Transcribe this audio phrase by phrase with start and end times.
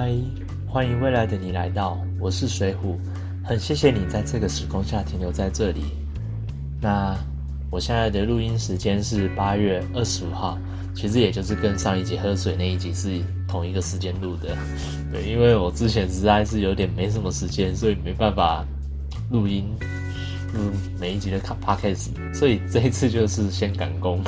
[0.00, 0.10] 嗨，
[0.66, 2.98] 欢迎未来的你来到，我是水虎，
[3.44, 5.82] 很谢谢你在这个时空下停留在这里。
[6.80, 7.14] 那
[7.70, 10.56] 我现在的录音时间是八月二十五号，
[10.94, 14.56] 其实也就是跟上一集喝水那一集是同一个时间录的。
[15.12, 18.64] 对，因为我之前实在是有点没什么时间，所以没办法
[19.30, 19.68] 录音，
[20.54, 20.60] 录
[20.98, 24.24] 每一集的卡 p o c a s t 所以这一次就是先赶工。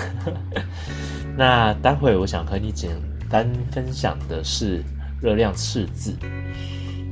[1.35, 2.91] 那待会我想和你简
[3.31, 4.85] 单分享的是。
[5.23, 6.13] 热量赤字，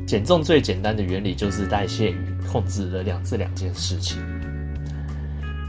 [0.04, 2.18] 减重最简单的原理就是代谢与
[2.50, 4.18] 控制热量这两件事情。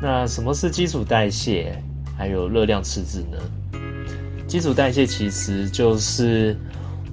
[0.01, 1.79] 那什么是基础代谢，
[2.17, 3.37] 还有热量赤字呢？
[4.47, 6.57] 基础代谢其实就是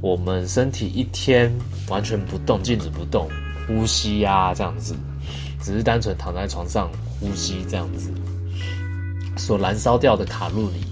[0.00, 1.52] 我们身体一天
[1.88, 3.28] 完全不动、静止不动、
[3.66, 4.96] 呼吸呀这样子，
[5.60, 8.10] 只是单纯躺在床上呼吸这样子，
[9.36, 10.86] 所燃烧掉的卡路里。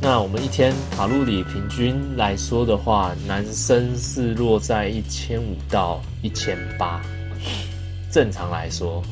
[0.00, 7.02] 那我们一天卡路里平均来说的话，男生是落在一千五到一千八，
[8.10, 9.02] 正常来说。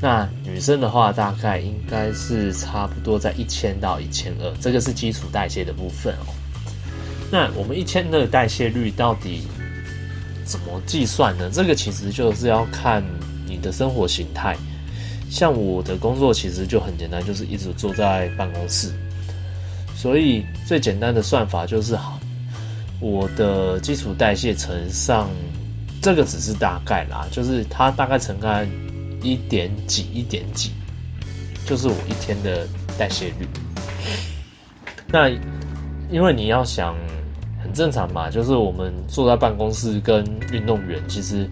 [0.00, 6.32] 那女生的话，大概应该是差不多在一千到一千二，这个是基础代谢的部分哦。
[7.30, 9.42] 那我们一天的代谢率到底
[10.44, 11.50] 怎么计算呢？
[11.52, 13.02] 这个其实就是要看
[13.46, 14.56] 你的生活形态。
[15.28, 18.92] 像我的工作其实就很简单，就是一直坐在办公室。
[19.96, 22.20] 所以最简单的算法就是好，
[23.00, 25.28] 我的基础代谢乘上，
[26.02, 28.68] 这个只是大概啦，就是它大概乘开
[29.22, 30.72] 一点几一点几，
[31.64, 33.48] 就是我一天的代谢率。
[35.08, 35.30] 那
[36.10, 36.94] 因为你要想，
[37.62, 41.48] 很正常嘛，就是我们坐在办公室跟运动员，其实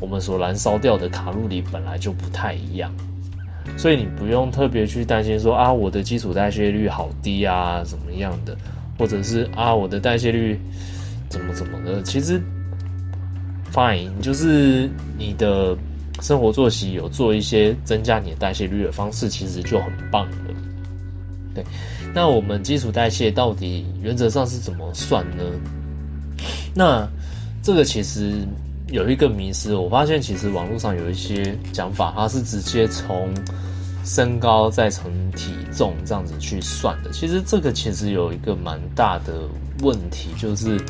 [0.00, 2.92] 我们所燃烧掉的卡路里本来就不太一样。
[3.76, 8.56] 所以你不用特别去担心说啊，我的基础代谢率好低啊，怎么样的，
[8.98, 10.58] 或者是啊，我的代谢率
[11.28, 12.02] 怎么怎么的。
[12.02, 12.40] 其实
[13.72, 14.88] ，fine，就是
[15.18, 15.76] 你的
[16.20, 20.36] 生活作息有做一些增加你的代谢率的方式，其实就很棒了。
[21.54, 21.64] 对，
[22.14, 25.44] 那我们基础代谢到底原则上是怎么算呢？
[26.74, 27.08] 那
[27.62, 28.32] 这个其实。
[28.90, 33.34] 有一个迷思，我发现其实网络上有一些讲法，它是直接从
[34.04, 37.10] 身高再乘体重这样子去算的。
[37.10, 39.48] 其实这个其实有一个蛮大的
[39.80, 40.80] 问题，就是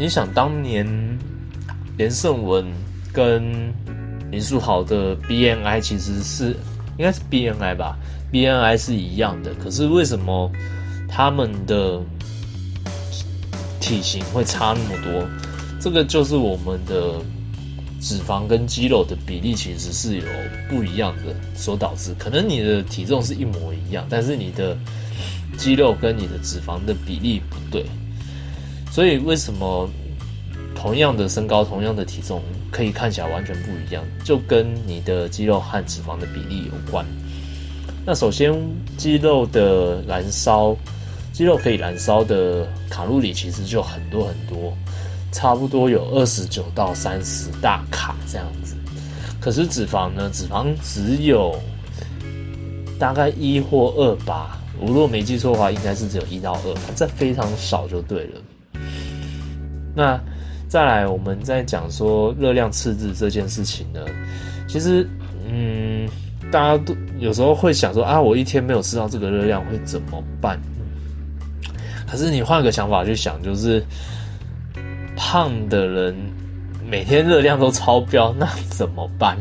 [0.00, 0.84] 你想当年
[1.96, 2.66] 连胜文
[3.12, 3.72] 跟
[4.32, 6.56] 林书豪的 BMI 其实是
[6.98, 7.96] 应该是 BMI 吧
[8.32, 10.50] ，BMI 是一样的，可是为什么
[11.08, 12.00] 他们的
[13.78, 15.24] 体型会差那么多？
[15.84, 17.20] 这个就是我们的
[18.00, 20.24] 脂肪跟肌肉的比例其实是有
[20.66, 21.24] 不一样的
[21.54, 24.74] 所导致，可能你的体重是一模一样，但是你的
[25.58, 27.84] 肌肉跟你的脂肪的比例不对，
[28.90, 29.86] 所以为什么
[30.74, 37.04] 同样的身高、同样的体重可以看起来完全不一样，就跟你的肌肉和脂肪的比例有关。
[38.06, 38.54] 那首先，
[38.96, 40.74] 肌肉的燃烧，
[41.30, 44.74] 肌肉可以燃烧的卡路里其实就很多很多。
[45.34, 48.76] 差不多有二十九到三十大卡这样子，
[49.40, 50.30] 可是脂肪呢？
[50.32, 51.60] 脂肪只有
[53.00, 54.60] 大概一或二吧。
[54.78, 58.40] 我如果没记错的话，应该是只有一到二，这非常少就对了。
[59.92, 60.20] 那
[60.68, 64.00] 再来，我们在讲说热量赤字这件事情呢，
[64.68, 65.08] 其实，
[65.50, 66.08] 嗯，
[66.52, 70.60] 大家都有时候会想说啊，我一天没有吃到这个热量会怎么办？
[72.08, 73.84] 可是你换个想法去想，就是。
[75.34, 76.14] 胖的人
[76.88, 79.36] 每天热量都超标，那怎么办？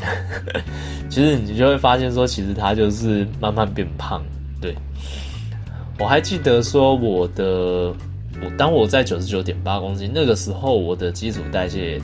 [1.08, 4.24] 其实你就会发现说，其实他就是慢慢变胖。
[4.60, 4.76] 对，
[6.00, 7.94] 我还记得说我的，
[8.42, 12.02] 我当我在九十九点八公斤那个时候，我的基础代谢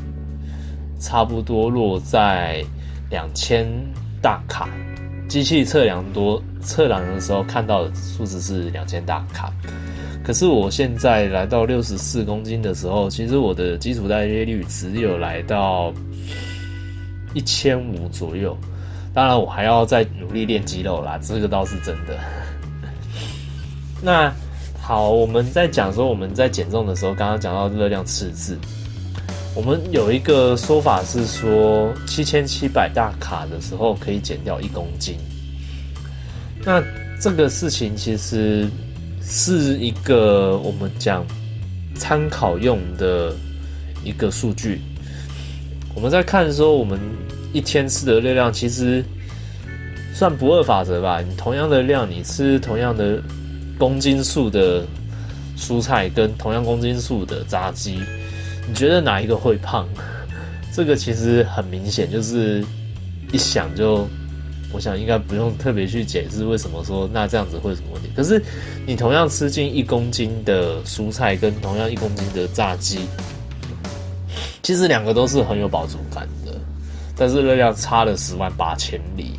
[1.00, 2.64] 差不多落在
[3.10, 3.66] 两千
[4.22, 4.70] 大卡，
[5.28, 9.52] 机器测量多测量的时候看到的数字是两千大卡。
[10.24, 15.92] 可是我现在来到六十四公斤的时候，其实我的基础代谢率只有来到
[17.34, 18.56] 一千五左右。
[19.12, 22.16] 当然，我还要再努力练肌肉啦，这个倒是真的。
[24.04, 24.32] 那
[24.80, 28.56] 好，我们在讲说我们在减重的时候，刚刚讲到热量赤字，
[29.56, 35.18] 我们有一个说法是说七千七百大卡的时候可以减掉一公斤。
[36.64, 36.84] 那
[37.20, 38.70] 这个事情其实。
[39.22, 41.26] 是一个我们讲
[41.96, 43.36] 参考用的
[44.04, 44.82] 一个数据。
[45.96, 47.00] 我们在看的时候，我们
[47.52, 49.04] 一天吃的热量其实
[50.14, 51.22] 算不二法则吧。
[51.22, 53.22] 你同样的量，你吃同样的
[53.78, 54.86] 公斤数的
[55.58, 58.00] 蔬菜跟同样公斤数的炸鸡，
[58.68, 59.88] 你觉得哪一个会胖？
[60.72, 62.64] 这个其实很明显，就是
[63.34, 64.08] 一想就，
[64.72, 68.10] 我想应该不用特别去解释为什么说那这样子会有什么问题。
[68.16, 68.42] 可是
[68.86, 73.00] 你同样吃进一公斤的蔬菜，跟同样一公斤的炸鸡，
[74.62, 76.54] 其实两个都是很有饱足感的，
[77.16, 79.34] 但是热量差了十万八千里。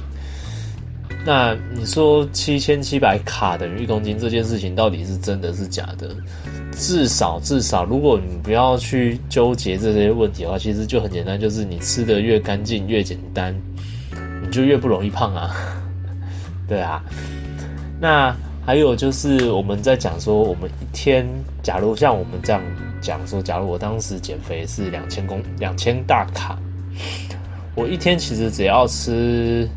[1.25, 6.09] 那你说七千七百卡等于一公斤这件事情到底是真的是假的？
[6.73, 13.55] 至少至少，如果你不要去纠结这些问题的话，其实就很简单，就是你吃的越干净越简单，
[14.51, 15.51] 就越不容易胖啊。
[16.69, 17.03] 对啊。
[18.01, 18.35] 那
[18.67, 21.27] 还有就是我们在讲说，我们一天，
[21.63, 22.63] 假如像我们这样
[23.01, 26.59] 讲说，假如我当时减肥是两千公两千大卡，
[27.75, 29.69] 我一天其实只要吃。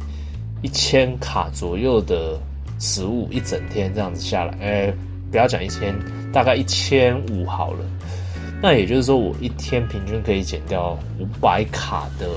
[0.65, 2.39] 一千卡左右的
[2.79, 4.93] 食物，一整天这样子下来，哎，
[5.29, 5.93] 不要讲一千，
[6.31, 7.79] 大概一千五好了。
[8.61, 12.29] 那也就是说，我一天平均可以减掉五百卡的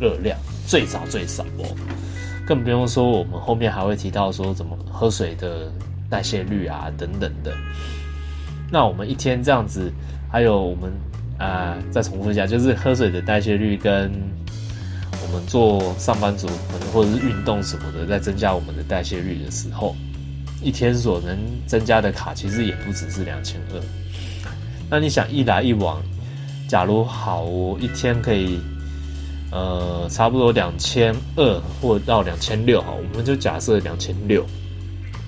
[0.00, 1.64] 热量，最少最少哦。
[2.46, 5.70] 更不用说我们后面还会提到说怎么喝水的
[6.10, 7.52] 代谢率啊等等的。
[8.70, 9.92] 那我们一天这样子，
[10.30, 10.92] 还有我们
[11.38, 14.10] 啊，再重复一下，就是喝水的代谢率跟。
[15.28, 19.96] 我们做上班族，可能或者是运动什么的，在增加我们的代谢率的时候，
[20.62, 21.36] 一天所能
[21.66, 23.80] 增加的卡其实也不只是两千二。
[24.88, 26.00] 那你想一来一往，
[26.68, 28.60] 假如好，我一天可以，
[29.50, 34.44] 呃，差不多两千二或到两千六，哈，我们就假设两千六，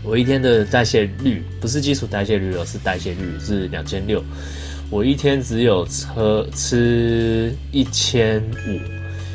[0.02, 4.22] 我一天的代谢率不是基础代谢率，而是代谢率是两千六，
[4.90, 6.06] 我一天只有吃
[6.54, 8.80] 吃一千五。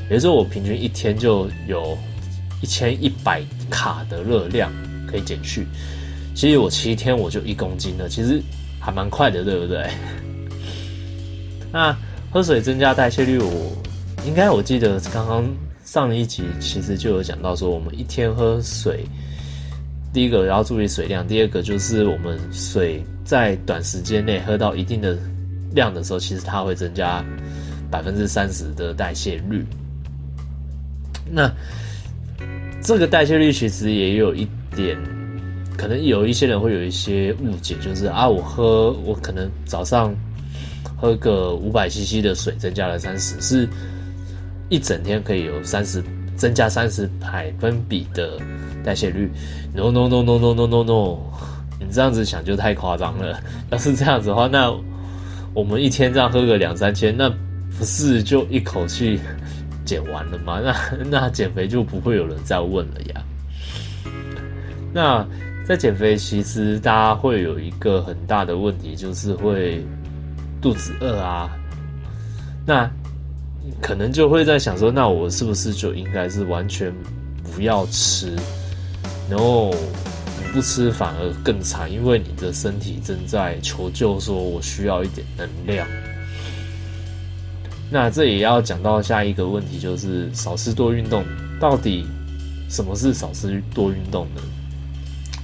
[0.09, 1.97] 也就是说，我平均一天就有
[2.61, 4.69] 一千一百卡的热量
[5.07, 5.65] 可以减去。
[6.35, 8.41] 其实我七天我就一公斤了，其实
[8.79, 9.89] 还蛮快的，对不对？
[11.71, 11.95] 那
[12.29, 13.71] 喝水增加代谢率，我
[14.25, 15.45] 应该我记得刚刚
[15.83, 19.05] 上一集其实就有讲到说，我们一天喝水，
[20.13, 25.17] 第一个要注意水量，第二个就是我们水在短时间内喝到一定的
[25.73, 27.23] 量的时候，其实它会增加
[27.91, 29.65] 百分之三十的代谢率。
[31.29, 31.51] 那
[32.81, 34.97] 这个代谢率其实也有一点，
[35.77, 40.15] 可能有一些人会有一些误解，就是啊，我喝我可能早上
[40.95, 43.67] 喝个五百 CC 的水，增加了三十，是
[44.69, 46.03] 一整天可以有三十
[46.35, 48.39] 增加三十百分比的
[48.83, 49.31] 代谢率。
[49.73, 51.19] No no no no no no no no，
[51.79, 53.39] 你这样子想就太夸张了。
[53.71, 54.73] 要是这样子的话，那
[55.53, 57.29] 我们一天这样喝个两三千，那
[57.77, 59.19] 不是就一口气？
[59.85, 60.61] 减完了吗？
[60.63, 60.75] 那
[61.09, 63.23] 那减肥就不会有人再问了呀。
[64.93, 65.27] 那
[65.65, 69.83] 在减肥，其实大家会有一个很大的问题，就是会
[70.61, 71.49] 肚子饿啊。
[72.65, 72.89] 那
[73.81, 76.93] 可能就会在想说，那我是不是就应该是完全
[77.43, 78.35] 不要吃？
[79.29, 79.73] 然后
[80.39, 85.87] 你不吃反而更惨，因为你的身体正在求救，说我需要一点能量。
[87.89, 91.23] 那这也要讲到下一个问题，就是少吃多运动。
[91.59, 92.05] 到底
[92.69, 94.41] 什么是少吃多运动呢？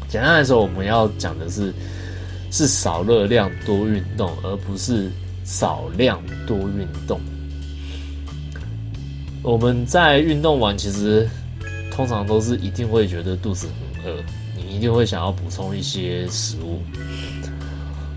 [0.09, 1.73] 简单来说，我们要讲的是
[2.51, 5.09] 是少热量多运动，而不是
[5.45, 7.21] 少量多运动。
[9.41, 11.27] 我们在运动完，其实
[11.91, 13.67] 通常都是一定会觉得肚子
[14.03, 14.17] 很饿，
[14.55, 16.79] 你一定会想要补充一些食物。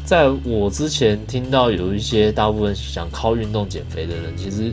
[0.05, 4.73] 在我之前听到有一些大部分想靠运动减肥的人，其实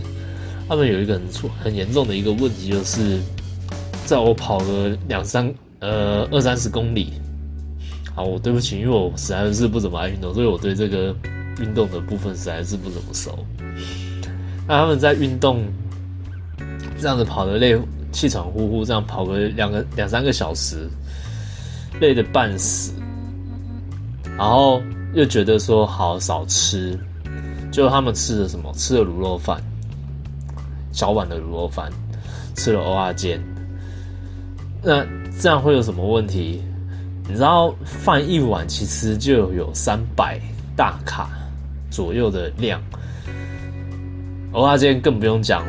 [0.67, 3.19] 他们有一个很错很严重的一个问题，就是
[4.05, 7.13] 在我跑个两三呃二三十公里，
[8.15, 11.15] 好，我对不起，因为我实在是不怎么爱运动，所以我对这个
[11.61, 13.37] 运动的部分实在是不怎么熟。
[14.67, 15.63] 那他们在运动
[16.99, 17.79] 这样子跑的累，
[18.11, 20.89] 气喘呼呼，这样跑个两个两三个小时，
[21.99, 22.93] 累得半死，
[24.37, 24.81] 然后。
[25.15, 26.95] 又觉得说好少吃，
[27.71, 28.71] 就他们吃了什么？
[28.75, 29.59] 吃了卤肉饭，
[30.91, 31.91] 小碗的卤肉饭，
[32.55, 33.43] 吃了蚵仔煎。
[34.83, 35.03] 那
[35.41, 36.61] 这样会有什么问题？
[37.27, 40.39] 你知道饭一碗其实就有三百
[40.75, 41.27] 大卡
[41.89, 42.79] 左右的量，
[44.53, 45.65] 蚵仔煎更不用讲，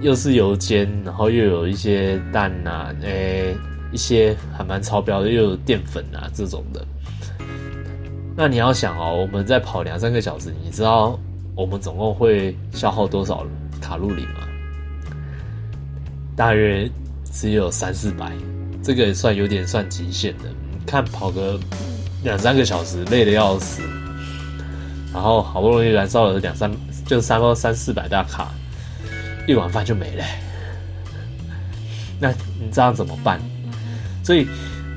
[0.00, 3.54] 又是油煎，然后又有一些蛋呐，诶，
[3.92, 6.84] 一些还蛮超标的，又有淀粉啊这种的。
[8.36, 11.18] 那你要想哦，我们在跑两三个小时，你知道
[11.54, 13.46] 我们总共会消耗多少
[13.80, 14.48] 卡路里吗？
[16.34, 16.90] 大约
[17.30, 18.32] 只有三四百，
[18.82, 20.44] 这个也算有点算极限的。
[20.86, 21.60] 看跑个
[22.24, 23.82] 两三个小时，累得要死，
[25.12, 26.70] 然后好不容易燃烧了两三
[27.04, 28.50] 就三包三四百大卡，
[29.50, 30.24] 一碗饭就没了。
[32.20, 32.30] 那
[32.60, 33.40] 你这样怎么办？
[34.22, 34.46] 所以，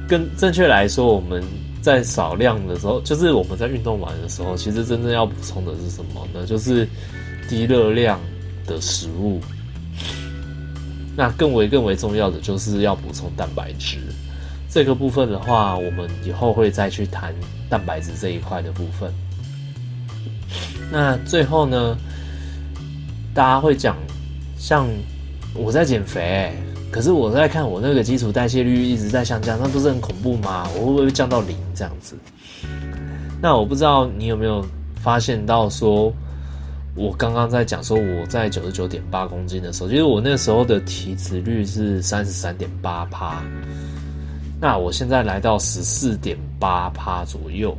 [0.07, 1.43] 更正确来说，我们
[1.81, 6.45] 在少量的时候，就是我们在运动完的时候，其实真正要补充的是什么呢？
[6.45, 6.87] 就是
[7.49, 8.19] 低热量
[8.67, 9.41] 的食物。
[11.15, 13.97] 那更为更为重要的，就是要补充蛋白质。
[14.69, 17.33] 这个部分的话，我们以后会再去谈
[17.69, 19.13] 蛋白质这一块的部分。
[20.91, 21.95] 那最后呢，
[23.33, 23.95] 大家会讲，
[24.63, 24.87] 像
[25.53, 26.49] 我在减肥。
[26.89, 30.69] 可是我在看我那个基础代谢率一直在下降，那不是很恐怖吗？
[30.75, 32.15] 我会不会降到零这样子？
[33.41, 34.63] 那我不知道你有没有
[35.01, 36.13] 发现到，说
[36.95, 43.43] 我刚刚在讲说我在九十九点八公斤的时候，其实我那时候的体脂率是三十三点八趴，
[44.61, 47.75] 那我现在来到十四点八趴左右，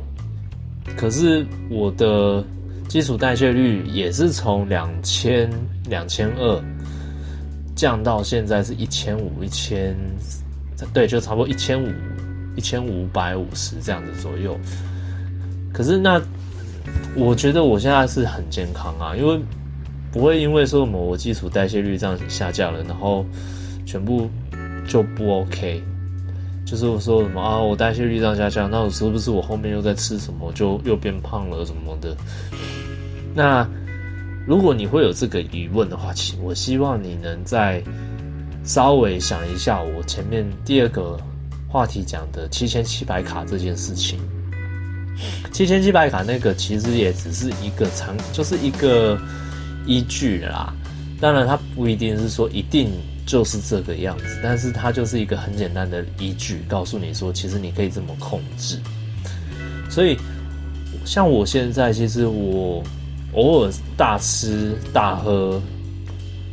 [0.97, 2.43] 可是我的
[2.89, 5.49] 基础代谢率也是从两千
[5.87, 6.61] 两千二。
[7.75, 9.93] 降到现在是一千五，一千，
[10.93, 11.87] 对，就差不多一千五，
[12.55, 14.57] 一千五百五十这样子左右。
[15.73, 16.21] 可是那，
[17.15, 19.37] 我觉得我现在是很健康啊，因为
[20.11, 23.25] 不会因为说某个基础代谢率这样下降了，然后
[23.85, 24.29] 全部
[24.87, 25.83] 就不 OK。
[26.65, 32.15] 就是说什么啊，我代谢率这样下降，那我是不是我后面又在吃什么，就又变胖了什么的？
[33.33, 33.67] 那。
[34.45, 37.83] 如果你会有这个疑问的话，请我希望你能再
[38.63, 41.19] 稍微想一下我前面第二个
[41.67, 44.19] 话题讲的七千七百卡这件事情。
[45.51, 49.17] 七千七百卡那个其实也只是一个常，就是一个
[49.87, 50.71] 依据啦。
[51.19, 52.91] 当然，它不一定是说一定
[53.25, 58.77] 就是这个样子，但是它就是一个很简单的依据，告诉你说其实你可以这么控制。
[59.89, 60.15] 所以，
[61.03, 62.83] 像我现在，其实我。
[63.35, 65.61] 偶尔大吃大喝，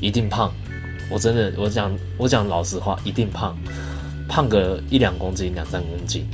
[0.00, 0.52] 一定胖。
[1.10, 3.56] 我真的，我讲我讲老实话，一定胖，
[4.28, 6.26] 胖个一两公斤、两三公斤。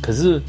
[0.00, 0.40] 可是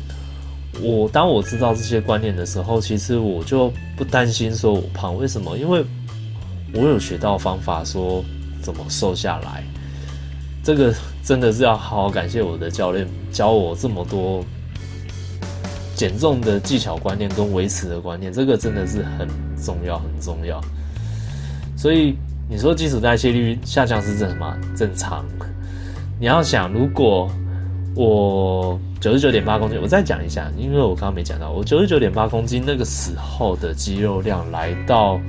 [0.82, 5.16] 我当我知道这些观念的时候，其实我就不担心说我胖。
[5.18, 5.58] 为什么？
[5.58, 5.84] 因为
[6.74, 8.24] 我有学到方法，说
[8.62, 9.64] 怎么瘦下来。
[10.64, 14.44] 这个真的是要好好感谢我的教练，教我这么多。
[15.96, 20.62] 减重的技巧观念跟维持的观念，这个真的是很重要，很重要。
[21.78, 22.16] 所以
[22.50, 24.58] 你说基础代谢率下降是正吗？
[24.76, 25.26] 正常。
[26.20, 27.30] 你要想，如果
[27.96, 35.20] 我九十九点八公斤，我再讲一下，因为我刚刚没讲到，我九十九点八公斤那个时候的肌肉量来到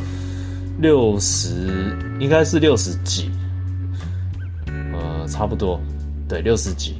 [0.78, 3.30] 六十，应该是六十几，
[4.92, 5.80] 呃，差不多，
[6.28, 6.96] 对，六十几。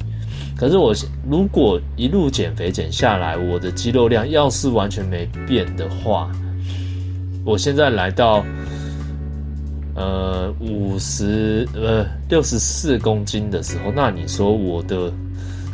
[0.59, 0.95] 可是我
[1.29, 6.31] 如果一路减肥减下来，我的肌肉量要是完全没变的话，
[7.45, 8.43] 我现在来到
[9.95, 15.13] 呃五十呃六十四公斤的时候，那你说我的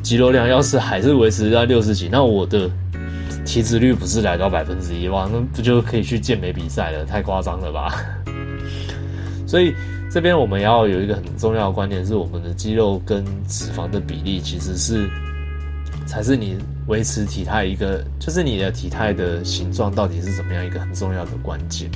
[0.03, 2.69] 肌肉量要是还是维持在六十几，那我的
[3.45, 5.29] 体脂率不是来到百分之一哇？
[5.33, 7.05] 那不就可以去健美比赛了？
[7.05, 7.95] 太夸张了吧？
[9.47, 9.73] 所以。
[10.13, 15.09] 这边我们要有一个很重要的观点，是我们的肌肉跟脂肪的比例其实是
[16.07, 21.91] 才是你维持体态一个，就是你的体态的形状到底是怎么样一个很重要的关键。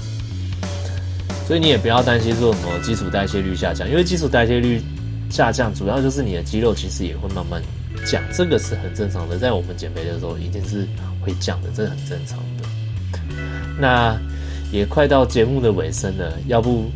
[1.47, 4.81] 所以你也不要担心说什么基础代谢率下降，因为基础代谢率
[5.29, 7.61] 下降主要就是你的肌肉其实也会慢慢
[8.07, 10.89] 降，这个是很正常的，在我们减肥的时候一定是
[11.21, 12.67] 会降的，这是很正常的。
[13.79, 14.19] 那
[14.73, 16.91] 也快到节目的尾声了，要不？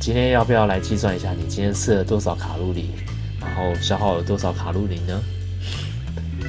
[0.00, 2.92] 今天要不要来计算一下你今天吃了多少卡路里，
[3.38, 5.22] 然后消耗了多少卡路里呢？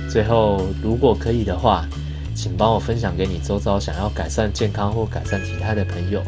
[0.09, 1.85] 最后，如果可以的话，
[2.33, 6.23] 请帮我分享给你周遭想要改善健康或改善体态的朋友。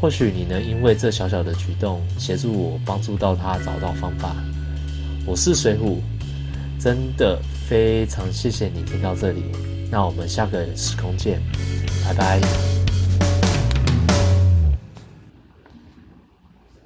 [0.00, 4.36] 或许你能因为这小小的举动，协助我帮助到他找到方法。
[5.26, 6.00] 我是水虎，
[6.78, 9.42] 真的非常谢谢你听到这里。
[9.90, 11.40] 那我们下个时空见，
[12.04, 12.75] 拜拜。